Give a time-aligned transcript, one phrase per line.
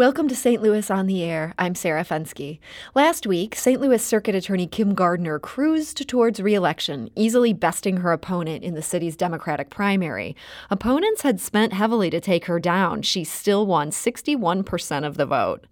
[0.00, 0.62] Welcome to St.
[0.62, 1.52] Louis on the Air.
[1.58, 2.58] I'm Sarah Fenske.
[2.94, 3.78] Last week, St.
[3.78, 9.14] Louis Circuit Attorney Kim Gardner cruised towards reelection, easily besting her opponent in the city's
[9.14, 10.34] Democratic primary.
[10.70, 13.02] Opponents had spent heavily to take her down.
[13.02, 15.66] She still won 61% of the vote.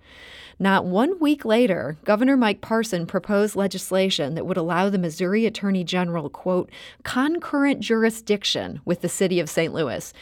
[0.58, 5.84] Not one week later, Governor Mike Parson proposed legislation that would allow the Missouri Attorney
[5.84, 6.70] General, quote,
[7.02, 9.72] concurrent jurisdiction with the city of St.
[9.72, 10.12] Louis.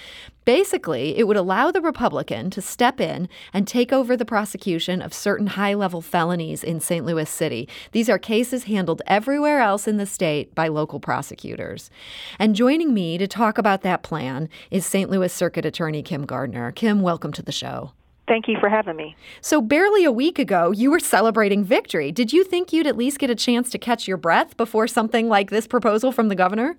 [0.47, 5.13] Basically, it would allow the Republican to step in and take over the prosecution of
[5.13, 7.05] certain high level felonies in St.
[7.05, 7.69] Louis City.
[7.91, 11.91] These are cases handled everywhere else in the state by local prosecutors.
[12.39, 15.11] And joining me to talk about that plan is St.
[15.11, 16.71] Louis Circuit Attorney Kim Gardner.
[16.71, 17.91] Kim, welcome to the show.
[18.29, 19.17] Thank you for having me.
[19.41, 22.13] So, barely a week ago, you were celebrating victory.
[22.13, 25.29] Did you think you'd at least get a chance to catch your breath before something
[25.29, 26.77] like this proposal from the governor?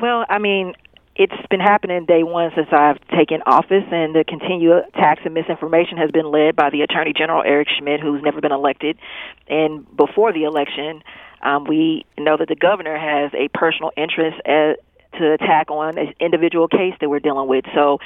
[0.00, 0.74] Well, I mean,
[1.18, 5.98] it's been happening day one since I've taken office, and the continued attacks and misinformation
[5.98, 8.96] has been led by the Attorney General Eric Schmitt, who's never been elected.
[9.48, 11.02] And before the election,
[11.42, 14.78] um, we know that the governor has a personal interest at,
[15.18, 17.64] to attack on an individual case that we're dealing with.
[17.74, 17.98] So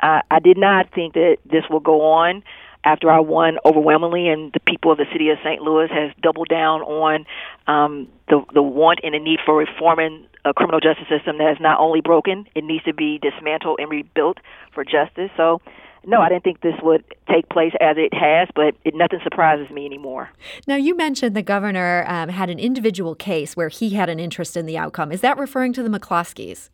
[0.00, 2.42] I, I did not think that this will go on
[2.84, 5.62] after I won overwhelmingly, and the people of the city of St.
[5.62, 7.26] Louis has doubled down on
[7.66, 11.58] um, the the want and the need for reforming a criminal justice system that is
[11.60, 14.38] not only broken, it needs to be dismantled and rebuilt
[14.72, 15.30] for justice.
[15.36, 15.60] So.
[16.06, 19.68] No, I didn't think this would take place as it has, but it, nothing surprises
[19.68, 20.30] me anymore.
[20.66, 24.56] Now, you mentioned the governor um, had an individual case where he had an interest
[24.56, 25.10] in the outcome.
[25.10, 26.70] Is that referring to the McCloskeys?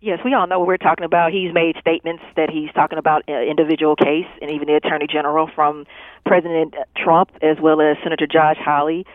[0.00, 1.32] Yes, we all know what we're talking about.
[1.32, 5.48] He's made statements that he's talking about an individual case, and even the Attorney General
[5.52, 5.86] from
[6.26, 9.06] President Trump as well as Senator Josh Hawley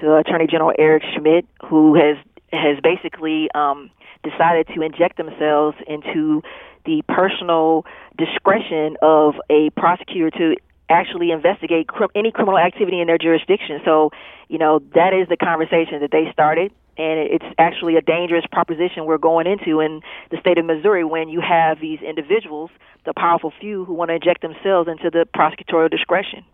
[0.00, 2.16] to Attorney General Eric Schmitt, who has
[2.52, 3.90] has basically um,
[4.22, 6.42] decided to inject themselves into
[6.84, 7.84] the personal
[8.16, 10.56] discretion of a prosecutor to
[10.88, 13.80] actually investigate cr- any criminal activity in their jurisdiction.
[13.84, 14.10] So,
[14.48, 19.04] you know, that is the conversation that they started and it's actually a dangerous proposition
[19.04, 20.00] we're going into in
[20.30, 22.70] the state of Missouri when you have these individuals,
[23.04, 26.44] the powerful few, who want to inject themselves into the prosecutorial discretion.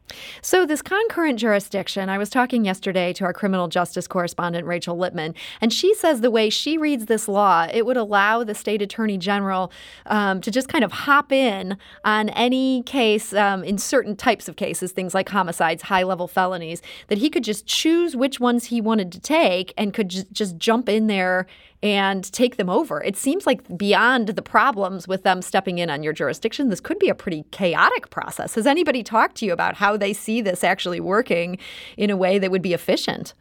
[0.43, 5.34] So, this concurrent jurisdiction, I was talking yesterday to our criminal justice correspondent, Rachel Lippmann,
[5.61, 9.16] and she says the way she reads this law, it would allow the state attorney
[9.16, 9.72] general
[10.06, 14.56] um, to just kind of hop in on any case um, in certain types of
[14.56, 18.81] cases, things like homicides, high level felonies, that he could just choose which ones he
[18.81, 21.47] wanted to take and could just just jump in there
[21.82, 23.03] and take them over.
[23.03, 26.98] It seems like beyond the problems with them stepping in on your jurisdiction, this could
[26.98, 28.54] be a pretty chaotic process.
[28.54, 31.59] Has anybody talked to you about how they see this actually working
[31.97, 33.34] in a way that would be efficient?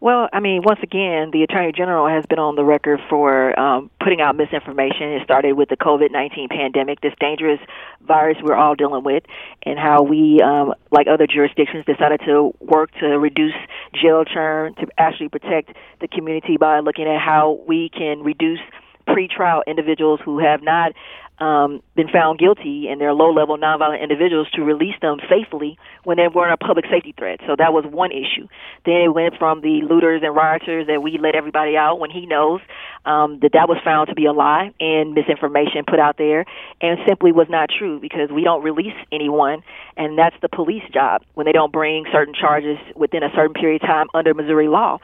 [0.00, 3.90] Well, I mean, once again, the Attorney General has been on the record for um,
[4.00, 5.08] putting out misinformation.
[5.10, 7.58] It started with the COVID 19 pandemic, this dangerous
[8.06, 9.24] virus we're all dealing with,
[9.64, 13.54] and how we, um, like other jurisdictions, decided to work to reduce
[14.00, 18.60] jail term to actually protect the community by looking at how we can reduce
[19.08, 20.92] pretrial individuals who have not
[21.40, 26.16] um, been found guilty and they're low level nonviolent individuals to release them safely when
[26.16, 27.40] they weren't a public safety threat.
[27.46, 28.48] So that was one issue.
[28.84, 32.26] Then it went from the looters and rioters that we let everybody out when he
[32.26, 32.60] knows
[33.04, 36.44] um, that that was found to be a lie and misinformation put out there
[36.80, 39.62] and simply was not true because we don't release anyone
[39.96, 43.82] and that's the police job when they don't bring certain charges within a certain period
[43.82, 44.98] of time under Missouri law.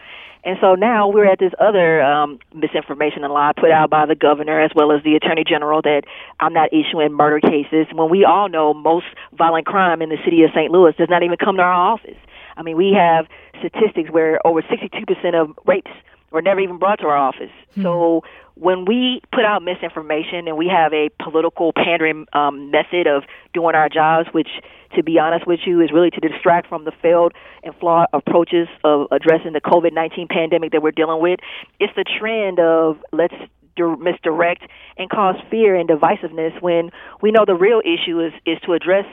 [0.45, 4.15] And so now we're at this other um, misinformation and lie put out by the
[4.15, 6.03] governor as well as the attorney general that
[6.39, 10.43] I'm not issuing murder cases when we all know most violent crime in the city
[10.43, 10.71] of St.
[10.71, 12.19] Louis does not even come to our office.
[12.57, 13.27] I mean, we have
[13.59, 15.91] statistics where over 62% of rapes
[16.35, 17.53] were never even brought to our office.
[17.75, 17.83] Hmm.
[17.83, 18.25] So
[18.55, 23.23] when we put out misinformation and we have a political pandering um, method of
[23.55, 24.49] doing our jobs, which,
[24.97, 28.69] to be honest with you, is really to distract from the failed and flawed approaches
[28.83, 31.41] of addressing the COVID 19 pandemic that we're dealing with,
[31.81, 33.35] it's the trend of let's
[33.77, 34.63] misdirect
[34.97, 36.91] and cause fear and divisiveness when
[37.21, 39.05] we know the real issue is, is to address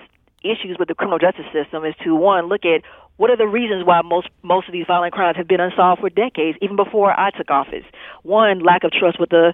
[0.44, 2.82] issues with the criminal justice system is to one look at
[3.18, 6.10] what are the reasons why most most of these violent crimes have been unsolved for
[6.10, 7.86] decades, even before I took office?
[8.24, 9.54] One, lack of trust with the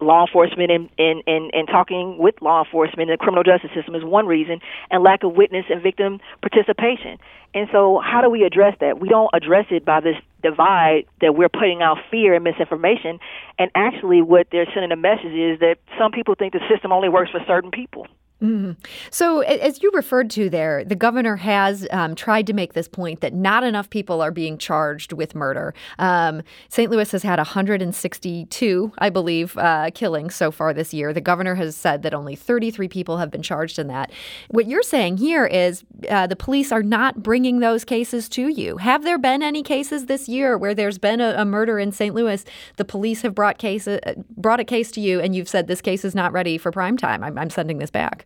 [0.00, 3.94] law enforcement and, and, and, and talking with law enforcement and the criminal justice system
[3.94, 4.60] is one reason,
[4.90, 7.18] and lack of witness and victim participation.
[7.54, 9.00] And so, how do we address that?
[9.00, 13.18] We don't address it by this divide that we're putting out fear and misinformation.
[13.58, 17.08] And actually, what they're sending a message is that some people think the system only
[17.08, 18.06] works for certain people.
[18.42, 18.72] Mm-hmm.
[19.10, 23.22] So, as you referred to there, the governor has um, tried to make this point
[23.22, 25.72] that not enough people are being charged with murder.
[25.98, 26.90] Um, St.
[26.90, 31.14] Louis has had 162, I believe, uh, killings so far this year.
[31.14, 34.12] The governor has said that only 33 people have been charged in that.
[34.48, 38.76] What you're saying here is uh, the police are not bringing those cases to you.
[38.76, 42.14] Have there been any cases this year where there's been a, a murder in St.
[42.14, 42.44] Louis?
[42.76, 43.98] The police have brought case uh,
[44.36, 46.98] brought a case to you, and you've said this case is not ready for prime
[46.98, 47.24] time.
[47.24, 48.25] I'm, I'm sending this back.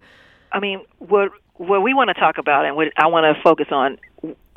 [0.52, 3.66] I mean, what what we want to talk about and what I want to focus
[3.70, 3.98] on.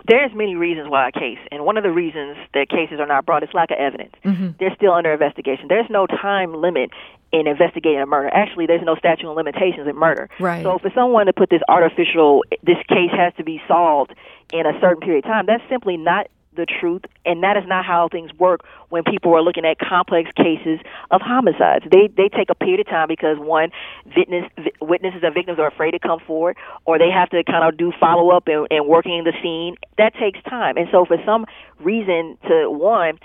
[0.05, 3.25] There's many reasons why a case, and one of the reasons that cases are not
[3.25, 4.11] brought is lack of evidence.
[4.25, 4.49] Mm-hmm.
[4.59, 5.67] They're still under investigation.
[5.69, 6.89] There's no time limit
[7.31, 8.29] in investigating a murder.
[8.33, 10.29] Actually, there's no statute of limitations in murder.
[10.41, 10.61] Right.
[10.61, 14.13] So for someone to put this artificial, this case has to be solved
[14.51, 17.85] in a certain period of time, that's simply not the truth, and that is not
[17.85, 20.79] how things work when people are looking at complex cases
[21.11, 21.85] of homicides.
[21.91, 23.71] They they take a period of time because one,
[24.15, 24.45] witness,
[24.81, 27.91] witnesses and victims are afraid to come forward, or they have to kind of do
[27.99, 29.75] follow up and, and working the scene.
[29.97, 31.45] That takes time, and so for some
[31.79, 33.19] reason, to one,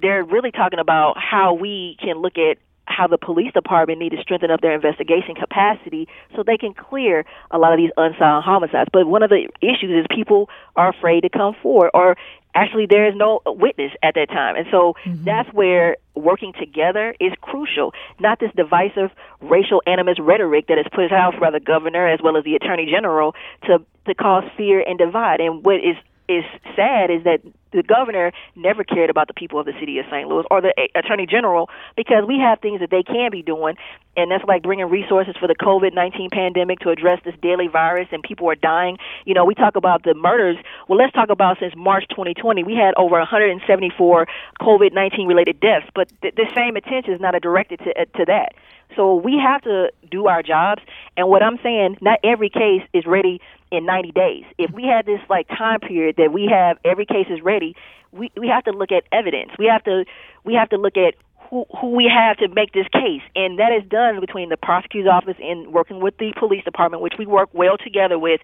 [0.00, 4.20] they're really talking about how we can look at how the police department need to
[4.20, 8.90] strengthen up their investigation capacity so they can clear a lot of these unsolved homicides.
[8.92, 12.16] But one of the issues is people are afraid to come forward or
[12.54, 14.56] actually there is no witness at that time.
[14.56, 15.24] And so mm-hmm.
[15.24, 17.92] that's where working together is crucial.
[18.20, 19.10] Not this divisive
[19.40, 22.88] racial animus rhetoric that is put out by the governor as well as the attorney
[22.90, 23.34] general
[23.66, 25.40] to to cause fear and divide.
[25.40, 25.96] And what is
[26.28, 26.44] is
[26.76, 27.40] sad is that
[27.72, 30.28] the governor never cared about the people of the city of St.
[30.28, 33.74] Louis or the attorney general because we have things that they can be doing,
[34.16, 38.08] and that's like bringing resources for the COVID 19 pandemic to address this deadly virus,
[38.12, 38.98] and people are dying.
[39.24, 40.56] You know, we talk about the murders.
[40.88, 44.26] Well, let's talk about since March 2020, we had over 174
[44.60, 48.24] COVID 19 related deaths, but th- the same attention is not directed to, uh, to
[48.26, 48.54] that.
[48.96, 50.82] So we have to do our jobs.
[51.16, 53.40] And what I'm saying, not every case is ready
[53.76, 54.44] in 90 days.
[54.58, 57.74] If we had this like time period that we have every case is ready,
[58.12, 59.50] we we have to look at evidence.
[59.58, 60.04] We have to
[60.44, 61.14] we have to look at
[61.50, 65.10] who, who we have to make this case, and that is done between the prosecutor's
[65.10, 68.40] office and working with the police department, which we work well together with.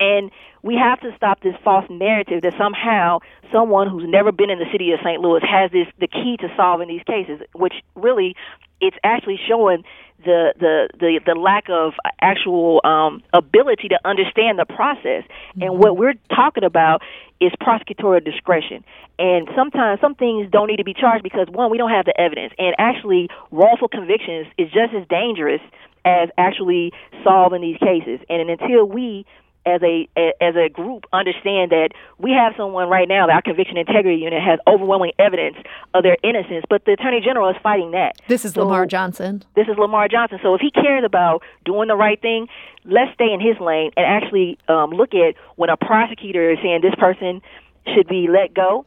[0.00, 0.30] And
[0.62, 3.20] we have to stop this false narrative that somehow
[3.52, 5.20] someone who's never been in the city of St.
[5.20, 8.34] Louis has this the key to solving these cases, which really
[8.80, 9.84] it's actually showing
[10.24, 15.24] the the the, the lack of actual um, ability to understand the process.
[15.54, 15.80] And mm-hmm.
[15.80, 17.02] what we're talking about
[17.40, 18.84] is prosecutorial discretion.
[19.18, 22.18] And sometimes some things don't need to be charged because one, we don't have the
[22.18, 25.60] evidence, and actually wrongful convictions is just as dangerous
[26.04, 26.92] as actually
[27.22, 28.20] solving these cases.
[28.28, 29.24] And until we
[29.66, 30.08] as a
[30.40, 34.42] as a group understand that we have someone right now that our conviction integrity unit
[34.42, 35.56] has overwhelming evidence
[35.94, 38.20] of their innocence, but the attorney general is fighting that.
[38.28, 39.42] This is so, Lamar Johnson.
[39.56, 40.38] This is Lamar Johnson.
[40.42, 42.48] So if he cares about doing the right thing,
[42.84, 46.80] let's stay in his lane and actually um, look at when a prosecutor is saying
[46.82, 47.40] this person
[47.94, 48.86] should be let go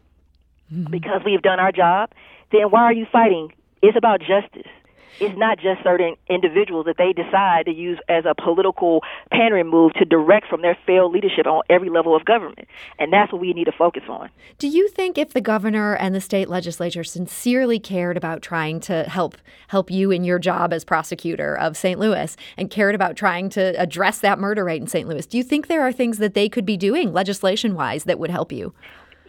[0.71, 0.91] mm-hmm.
[0.91, 2.11] because we've done our job.
[2.51, 3.53] Then why are you fighting?
[3.81, 4.71] It's about justice
[5.19, 9.93] it's not just certain individuals that they decide to use as a political pandering move
[9.93, 12.67] to direct from their failed leadership on every level of government.
[12.99, 14.29] And that's what we need to focus on.
[14.57, 19.03] Do you think if the governor and the state legislature sincerely cared about trying to
[19.03, 19.37] help
[19.67, 21.99] help you in your job as prosecutor of St.
[21.99, 25.07] Louis and cared about trying to address that murder rate in St.
[25.07, 28.19] Louis, do you think there are things that they could be doing legislation wise that
[28.19, 28.73] would help you?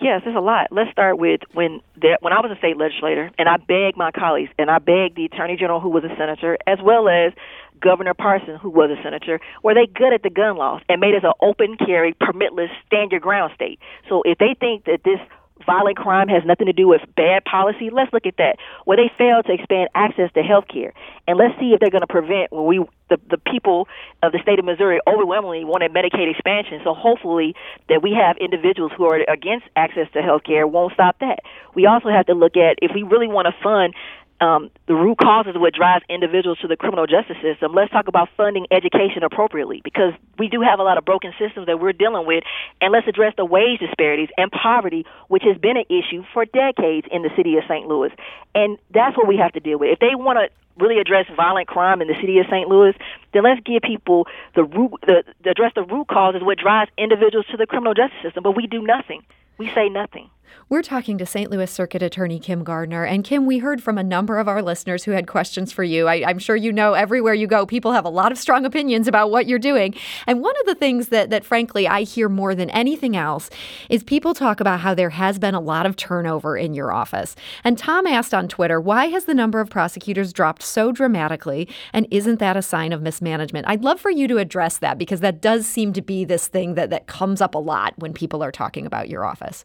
[0.01, 0.69] Yes, there's a lot.
[0.71, 4.13] Let's start with when there, when I was a state legislator, and I begged my
[4.13, 7.33] colleagues, and I begged the attorney general, who was a senator, as well as
[7.81, 11.15] Governor Parson, who was a senator, were they good at the gun laws and made
[11.15, 13.79] us an open carry, permitless, stand your ground state.
[14.09, 15.21] So if they think that this
[15.67, 18.57] violent crime has nothing to do with bad policy, let's look at that.
[18.85, 20.93] Where they fail to expand access to health care.
[21.27, 23.89] And let's see if they're going to prevent when we the, the people
[24.23, 26.81] of the state of Missouri overwhelmingly wanted Medicaid expansion.
[26.85, 27.55] So hopefully
[27.89, 31.41] that we have individuals who are against access to health care won't stop that.
[31.75, 33.95] We also have to look at if we really want to fund
[34.41, 38.07] um, the root causes of what drives individuals to the criminal justice system, let's talk
[38.07, 41.93] about funding education appropriately because we do have a lot of broken systems that we're
[41.93, 42.45] dealing with,
[42.81, 47.07] and let's address the wage disparities and poverty, which has been an issue for decades
[47.11, 47.89] in the city of St.
[47.89, 48.11] Louis.
[48.55, 49.91] And that's what we have to deal with.
[49.91, 50.49] If they want to
[50.83, 52.69] really address violent crime in the city of St.
[52.69, 52.95] Louis,
[53.33, 57.47] then let's give people the root, the, the address the root causes what drives individuals
[57.51, 58.45] to the criminal justice system.
[58.45, 59.23] But we do nothing.
[59.59, 60.31] We say nothing.
[60.71, 61.51] We're talking to St.
[61.51, 63.05] Louis Circuit Attorney Kim Gardner.
[63.05, 66.07] And Kim, we heard from a number of our listeners who had questions for you.
[66.07, 69.09] I, am sure you know everywhere you go, people have a lot of strong opinions
[69.09, 69.95] about what you're doing.
[70.27, 73.49] And one of the things that, that frankly, I hear more than anything else
[73.89, 77.35] is people talk about how there has been a lot of turnover in your office.
[77.65, 81.67] And Tom asked on Twitter, why has the number of prosecutors dropped so dramatically?
[81.95, 83.67] And isn't that a sign of mismanagement?
[83.69, 86.75] I'd love for you to address that because that does seem to be this thing
[86.75, 89.65] that, that comes up a lot when people are talking about your office.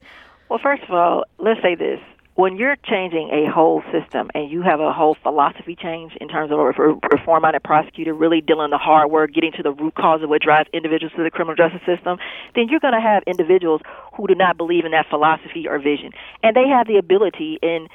[0.53, 1.99] Well, first of all, let's say this.
[2.35, 6.51] When you're changing a whole system and you have a whole philosophy change in terms
[6.51, 10.21] of a reform minded prosecutor really doing the hard work, getting to the root cause
[10.21, 12.19] of what drives individuals to the criminal justice system,
[12.53, 13.81] then you're going to have individuals
[14.15, 16.11] who do not believe in that philosophy or vision.
[16.43, 17.87] And they have the ability in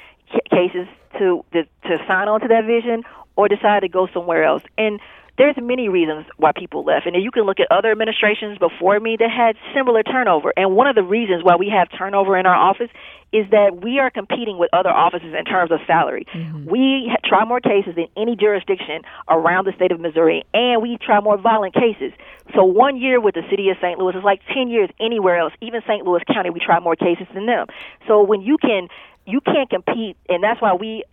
[0.51, 0.85] cases
[1.17, 3.03] to, to, to sign on to that vision
[3.37, 4.63] or decide to go somewhere else.
[4.77, 4.99] And
[5.39, 7.07] there's many reasons why people left.
[7.07, 10.51] And you can look at other administrations before me that had similar turnover.
[10.57, 12.89] And one of the reasons why we have turnover in our office
[13.31, 16.25] is that we are competing with other offices in terms of salary.
[16.35, 16.69] Mm-hmm.
[16.69, 21.21] We try more cases than any jurisdiction around the state of Missouri, and we try
[21.21, 22.11] more violent cases.
[22.53, 23.97] So one year with the city of St.
[23.97, 25.53] Louis is like 10 years anywhere else.
[25.61, 26.03] Even St.
[26.03, 27.67] Louis County, we try more cases than them.
[28.07, 28.89] So when you can
[29.25, 31.03] you can't compete, and that's why we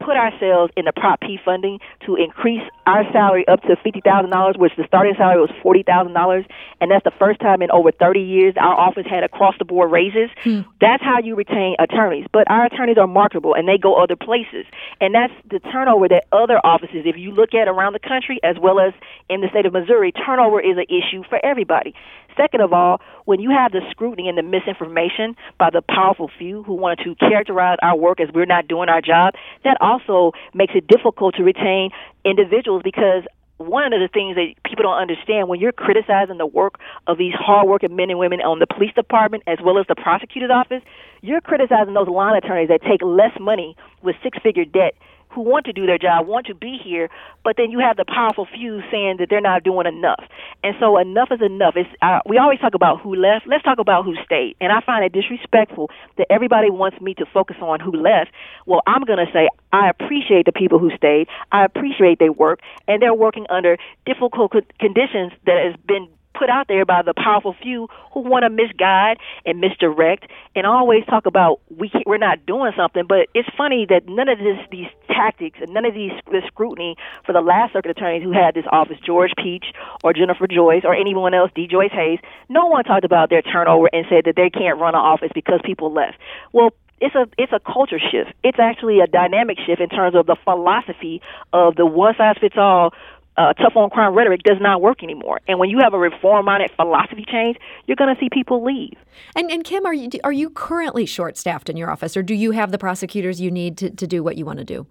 [0.00, 4.30] put ourselves in the Prop P funding to increase our salary up to fifty thousand
[4.30, 6.44] dollars, which the starting salary was forty thousand dollars,
[6.80, 9.92] and that's the first time in over thirty years our office had across the board
[9.92, 10.30] raises.
[10.42, 10.62] Hmm.
[10.80, 12.26] That's how you retain attorneys.
[12.32, 14.66] But our attorneys are marketable and they go other places,
[15.00, 18.56] and that's the turnover that other offices, if you look at around the country as
[18.60, 18.92] well as
[19.28, 21.94] in the state of Missouri, turnover is an issue for everybody.
[22.36, 26.62] Second of all, when you have the scrutiny and the misinformation by the powerful few
[26.62, 29.34] who want to characterize our work as we're not doing our job,
[29.64, 31.90] that also makes it difficult to retain
[32.24, 33.24] individuals because
[33.60, 37.34] one of the things that people don't understand when you're criticizing the work of these
[37.36, 40.82] hardworking men and women on the police department as well as the prosecutor's office,
[41.20, 44.94] you're criticizing those line attorneys that take less money with six figure debt
[45.30, 47.08] who want to do their job, want to be here,
[47.44, 50.24] but then you have the powerful few saying that they're not doing enough.
[50.62, 51.74] And so enough is enough.
[51.76, 53.46] It's, uh, we always talk about who left.
[53.46, 54.56] Let's talk about who stayed.
[54.60, 58.30] And I find it disrespectful that everybody wants me to focus on who left.
[58.66, 61.28] Well, I'm going to say I appreciate the people who stayed.
[61.52, 66.68] I appreciate their work, and they're working under difficult conditions that has been put out
[66.68, 71.60] there by the powerful few who want to misguide and misdirect and always talk about
[71.76, 73.04] we we're not doing something.
[73.08, 76.96] But it's funny that none of this, these tactics and none of these this scrutiny
[77.26, 79.66] for the last circuit attorneys who had this office, George Peach
[80.02, 83.88] or Jennifer Joyce or anyone else, Dee Joyce Hayes, no one talked about their turnover
[83.92, 86.16] and said that they can't run an office because people left.
[86.52, 86.70] Well,
[87.00, 88.32] it's a it's a culture shift.
[88.44, 91.22] It's actually a dynamic shift in terms of the philosophy
[91.52, 92.92] of the one size fits all
[93.40, 95.40] uh, tough on crime rhetoric does not work anymore.
[95.48, 97.56] And when you have a reform minded philosophy change,
[97.86, 98.98] you're going to see people leave.
[99.34, 102.34] And, and Kim, are you are you currently short staffed in your office, or do
[102.34, 104.86] you have the prosecutors you need to, to do what you want to do?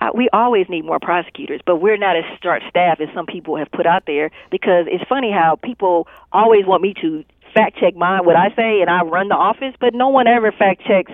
[0.00, 3.56] Uh, we always need more prosecutors, but we're not as short staffed as some people
[3.56, 7.24] have put out there because it's funny how people always want me to
[7.54, 10.50] fact check mine what I say and I run the office, but no one ever
[10.50, 11.12] fact checks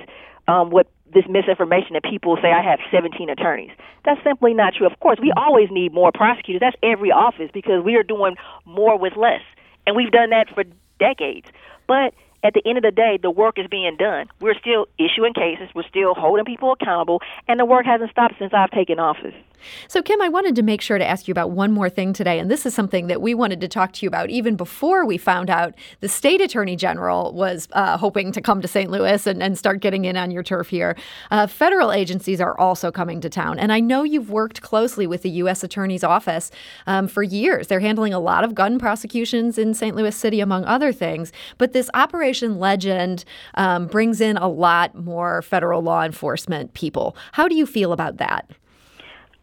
[0.49, 3.71] um, what this misinformation that people say I have 17 attorneys.
[4.05, 4.87] That's simply not true.
[4.87, 5.39] Of course, we mm-hmm.
[5.39, 6.61] always need more prosecutors.
[6.61, 9.43] That's every office because we are doing more with less.
[9.87, 10.65] And we've done that for
[10.99, 11.47] decades.
[11.87, 12.15] But
[12.45, 14.27] at the end of the day, the work is being done.
[14.41, 18.53] We're still issuing cases, we're still holding people accountable, and the work hasn't stopped since
[18.53, 19.35] I've taken office.
[19.89, 22.39] So, Kim, I wanted to make sure to ask you about one more thing today.
[22.39, 25.19] And this is something that we wanted to talk to you about even before we
[25.19, 28.91] found out the state attorney general was uh, hoping to come to St.
[28.91, 30.97] Louis and, and start getting in on your turf here.
[31.31, 33.59] Uh, federal agencies are also coming to town.
[33.59, 35.63] And I know you've worked closely with the U.S.
[35.63, 36.51] Attorney's Office
[36.87, 37.69] um, for years.
[37.69, 39.97] They're handling a lot of gun prosecutions in St.
[39.97, 41.33] Louis City, among other things.
[41.59, 47.17] But this Operation Legend um, brings in a lot more federal law enforcement people.
[47.33, 48.51] How do you feel about that?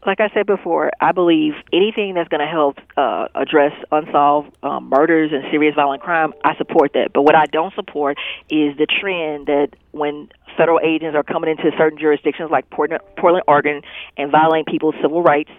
[0.06, 4.88] Like I said before, I believe anything that's going to help uh, address unsolved um,
[4.88, 7.10] murders and serious violent crime, I support that.
[7.12, 8.16] But what I don't support
[8.48, 13.02] is the trend that when federal agents are coming into certain jurisdictions like Portland,
[13.46, 13.82] Oregon,
[14.16, 15.50] and violating people's civil rights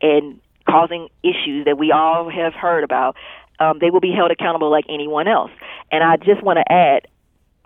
[0.00, 3.16] and causing issues that we all have heard about,
[3.60, 5.50] um, they will be held accountable like anyone else.
[5.90, 7.08] And I just want to add,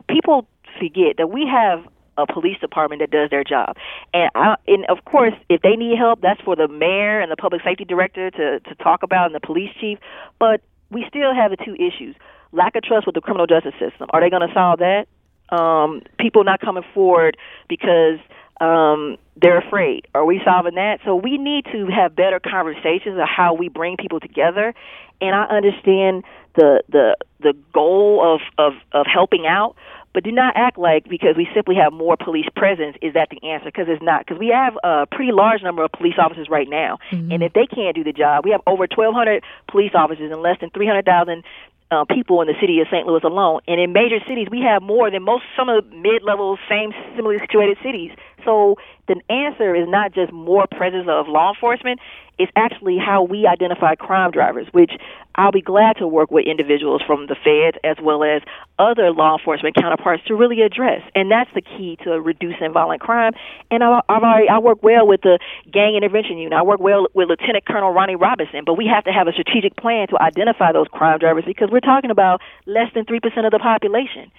[0.09, 1.87] people forget that we have
[2.19, 3.77] a police department that does their job.
[4.15, 7.37] And I, and of course, if they need help, that's for the mayor and the
[7.37, 9.99] public safety director to to talk about and the police chief.
[10.39, 12.17] But we still have the two issues:
[12.53, 14.09] lack of trust with the criminal justice system.
[14.11, 15.07] Are they going to solve that?
[15.49, 17.37] Um, people not coming forward
[17.69, 18.19] because
[18.61, 20.09] um, they're afraid.
[20.15, 21.01] Are we solving that?
[21.05, 24.75] So we need to have better conversations of how we bring people together.
[25.21, 26.25] And I understand
[26.57, 29.77] the the the goal of of of helping out,
[30.17, 33.37] But do not act like because we simply have more police presence is that the
[33.47, 33.67] answer?
[33.67, 34.25] Because it's not.
[34.25, 37.33] Because we have a pretty large number of police officers right now, mm-hmm.
[37.33, 40.57] and if they can't do the job, we have over 1,200 police officers and less
[40.59, 41.45] than 300,000
[41.91, 43.07] uh, people in the city of St.
[43.07, 43.61] Louis alone.
[43.69, 47.39] And in major cities, we have more than most some of the mid-level, same similarly
[47.39, 48.11] situated cities.
[48.47, 48.77] So
[49.09, 52.01] the answer is not just more presence of law enforcement.
[52.39, 54.93] It's actually how we identify crime drivers, which
[55.35, 58.43] I'll be glad to work with individuals from the feds as well as
[58.79, 61.01] other law enforcement counterparts to really address.
[61.15, 63.33] And that's the key to reducing violent crime.
[63.71, 65.39] And I, I've already, I work well with the
[65.73, 66.59] gang intervention unit.
[66.59, 68.63] I work well with Lieutenant Colonel Ronnie Robinson.
[68.65, 71.81] But we have to have a strategic plan to identify those crime drivers because we're
[71.81, 74.31] talking about less than 3% of the population.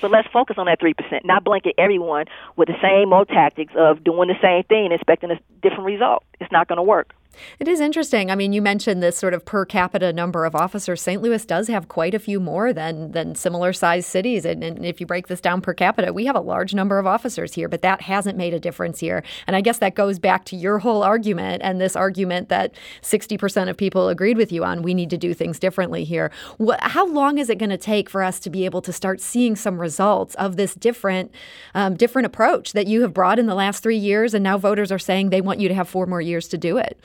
[0.00, 0.94] So let's focus on that 3%,
[1.24, 5.30] not blanket everyone with the same old tactics of doing the same thing and expecting
[5.30, 6.24] a different result.
[6.40, 7.14] It's not going to work.
[7.58, 8.30] It is interesting.
[8.30, 11.02] I mean, you mentioned this sort of per capita number of officers.
[11.02, 11.22] St.
[11.22, 14.44] Louis does have quite a few more than than similar sized cities.
[14.44, 17.06] And, and, if you break this down per capita, we have a large number of
[17.06, 19.22] officers here, but that hasn't made a difference here.
[19.46, 23.68] And I guess that goes back to your whole argument and this argument that 60%
[23.68, 26.30] of people agreed with you on we need to do things differently here.
[26.56, 29.20] What, how long is it going to take for us to be able to start
[29.20, 31.32] seeing some results of this different
[31.74, 34.90] um, different approach that you have brought in the last three years and now voters
[34.90, 36.98] are saying they want you to have four more years to do it?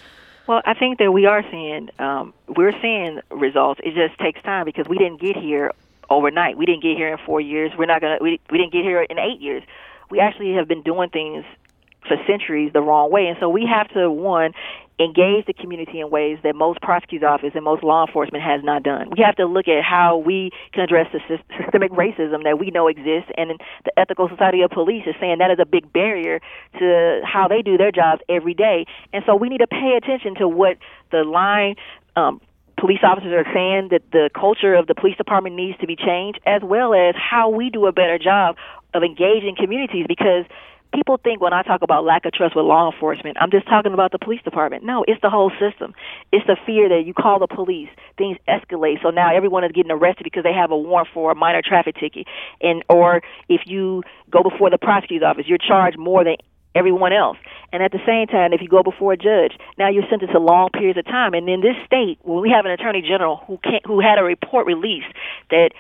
[0.48, 3.82] Well, I think that we are seeing um, we're seeing results.
[3.84, 5.72] It just takes time because we didn't get here
[6.10, 6.58] overnight.
[6.58, 7.72] We didn't get here in four years.
[7.78, 8.18] We're not gonna.
[8.22, 9.64] We we didn't get here in eight years.
[10.10, 11.46] We actually have been doing things
[12.08, 14.54] for centuries the wrong way, and so we have to one
[15.00, 18.84] engage the community in ways that most prosecutor's office and most law enforcement has not
[18.84, 19.10] done.
[19.16, 21.20] We have to look at how we can address the
[21.60, 23.52] systemic racism that we know exists, and
[23.84, 26.40] the Ethical Society of Police is saying that is a big barrier
[26.80, 28.86] to how they do their jobs every day.
[29.12, 30.78] And so we need to pay attention to what
[31.12, 31.76] the line
[32.16, 32.40] um,
[32.78, 36.40] police officers are saying that the culture of the police department needs to be changed,
[36.46, 38.56] as well as how we do a better job
[38.94, 40.46] of engaging communities because
[40.96, 43.94] people think when I talk about lack of trust with law enforcement, I'm just talking
[43.94, 44.84] about the police department.
[44.84, 45.94] No, it's the whole system.
[46.32, 49.02] It's the fear that you call the police, things escalate.
[49.04, 51.96] So now everyone is getting arrested because they have a warrant for a minor traffic
[52.00, 52.28] ticket,
[52.62, 56.38] and or if you go before the prosecutor's office, you're charged more than
[56.76, 57.38] everyone else.
[57.72, 60.40] And at the same time, if you go before a judge, now you're sentenced to
[60.40, 61.34] long periods of time.
[61.34, 64.24] And in this state, when we have an attorney general who can't, who had a
[64.24, 65.08] report released
[65.50, 65.72] that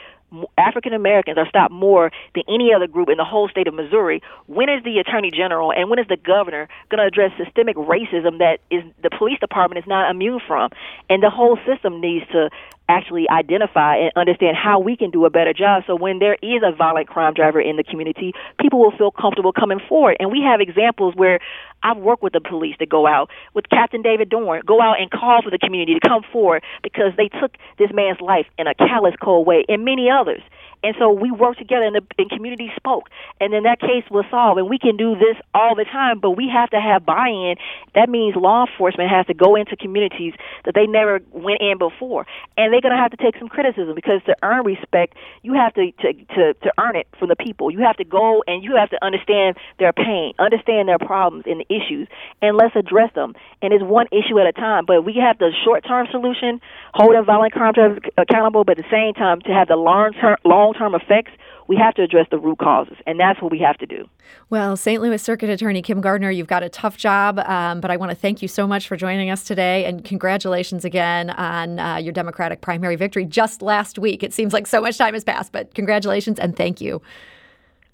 [0.57, 4.21] African Americans are stopped more than any other group in the whole state of Missouri.
[4.47, 8.39] When is the Attorney General and when is the governor going to address systemic racism
[8.39, 10.71] that is the police department is not immune from?
[11.09, 12.49] And the whole system needs to
[12.87, 16.61] actually identify and understand how we can do a better job so when there is
[16.63, 20.17] a violent crime driver in the community, people will feel comfortable coming forward.
[20.19, 21.39] And we have examples where
[21.83, 25.09] I've worked with the police to go out with Captain David Dorn, go out and
[25.11, 28.73] call for the community to come forward because they took this man's life in a
[28.73, 30.41] callous, cold way, and many others.
[30.85, 33.09] And so we worked together, and the and community spoke,
[33.41, 34.59] and then that case was solved.
[34.59, 37.55] And we can do this all the time, but we have to have buy-in.
[37.95, 42.27] That means law enforcement has to go into communities that they never went in before,
[42.55, 45.73] and they're going to have to take some criticism because to earn respect, you have
[45.75, 47.71] to, to to to earn it from the people.
[47.71, 51.63] You have to go and you have to understand their pain, understand their problems and
[51.63, 52.09] the issues,
[52.41, 53.33] and let's address them.
[53.61, 54.83] And it's one issue at a time.
[54.85, 56.59] But we have the short-term solution,
[56.93, 57.73] holding violent crime
[58.17, 61.31] accountable, but at the same time to have the long-term long term effects,
[61.67, 64.07] we have to address the root causes, and that's what we have to do.
[64.49, 65.01] Well, St.
[65.01, 68.15] Louis Circuit Attorney Kim Gardner, you've got a tough job, um, but I want to
[68.15, 72.61] thank you so much for joining us today, and congratulations again on uh, your Democratic
[72.61, 74.23] primary victory just last week.
[74.23, 77.01] It seems like so much time has passed, but congratulations and thank you.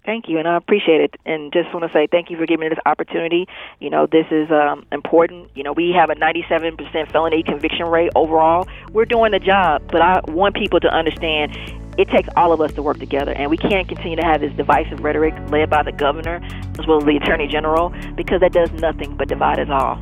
[0.03, 1.15] Thank you, and I appreciate it.
[1.25, 3.47] And just want to say thank you for giving me this opportunity.
[3.79, 5.51] You know, this is um, important.
[5.53, 8.67] You know, we have a 97% felony conviction rate overall.
[8.91, 11.55] We're doing the job, but I want people to understand
[11.97, 14.53] it takes all of us to work together, and we can't continue to have this
[14.53, 16.39] divisive rhetoric led by the governor
[16.79, 20.01] as well as the attorney general because that does nothing but divide us all.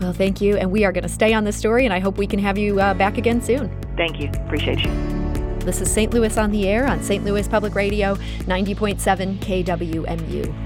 [0.00, 2.18] Well, thank you, and we are going to stay on this story, and I hope
[2.18, 3.70] we can have you uh, back again soon.
[3.96, 4.28] Thank you.
[4.44, 4.90] Appreciate you.
[5.60, 6.12] This is St.
[6.14, 7.24] Louis on the Air on St.
[7.24, 10.65] Louis Public Radio, 90.7 KWMU.